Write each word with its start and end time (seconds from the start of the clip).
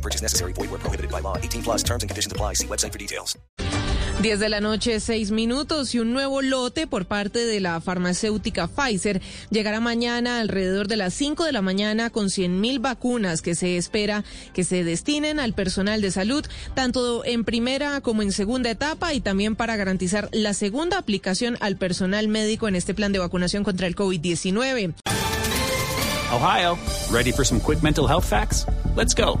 No 0.00 0.02
purchase 0.02 0.22
necessary. 0.22 0.54
Void 0.54 0.70
where 0.70 0.80
prohibited 0.80 1.10
by 1.10 1.20
law. 1.20 1.36
18 1.36 1.62
plus 1.62 1.82
terms 1.82 2.02
and 2.02 2.08
conditions 2.08 2.32
apply. 2.32 2.54
See 2.54 2.66
website 2.66 2.92
for 2.92 2.98
details. 2.98 3.36
10 4.22 4.38
de 4.38 4.48
la 4.50 4.60
noche, 4.60 5.00
6 5.00 5.30
minutos 5.30 5.94
y 5.94 5.98
un 5.98 6.12
nuevo 6.12 6.42
lote 6.42 6.86
por 6.86 7.06
parte 7.06 7.46
de 7.46 7.58
la 7.60 7.80
farmacéutica 7.80 8.68
Pfizer 8.68 9.22
llegará 9.50 9.80
mañana 9.80 10.40
alrededor 10.40 10.88
de 10.88 10.96
las 10.96 11.14
5 11.14 11.44
de 11.44 11.52
la 11.52 11.62
mañana 11.62 12.10
con 12.10 12.28
100 12.28 12.60
mil 12.60 12.80
vacunas 12.80 13.40
que 13.40 13.54
se 13.54 13.78
espera 13.78 14.24
que 14.52 14.62
se 14.62 14.84
destinen 14.84 15.40
al 15.40 15.54
personal 15.54 16.02
de 16.02 16.10
salud, 16.10 16.44
tanto 16.74 17.24
en 17.24 17.44
primera 17.44 18.02
como 18.02 18.20
en 18.20 18.32
segunda 18.32 18.70
etapa 18.70 19.14
y 19.14 19.20
también 19.20 19.56
para 19.56 19.76
garantizar 19.76 20.28
la 20.32 20.52
segunda 20.52 20.98
aplicación 20.98 21.56
al 21.60 21.76
personal 21.76 22.28
médico 22.28 22.68
en 22.68 22.76
este 22.76 22.92
plan 22.92 23.12
de 23.12 23.20
vacunación 23.20 23.64
contra 23.64 23.86
el 23.86 23.96
COVID-19. 23.96 24.94
Ohio, 26.32 26.78
ready 27.10 27.32
for 27.32 27.44
some 27.44 27.58
quick 27.58 27.82
mental 27.82 28.06
health 28.06 28.24
facts? 28.24 28.66
Let's 28.94 29.14
go. 29.14 29.40